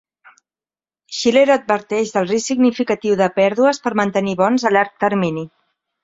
Shiller 1.17 1.43
adverteix 1.55 2.13
del 2.15 2.25
risc 2.31 2.49
significatiu 2.51 3.17
de 3.19 3.27
pèrdues 3.35 3.81
per 3.83 3.93
mantenir 4.01 4.33
bons 4.39 4.65
a 4.67 4.73
llarg 4.77 4.97
termini. 5.05 5.45